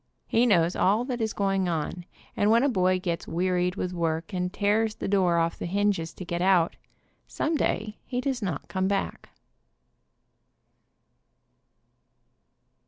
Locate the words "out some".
6.41-7.55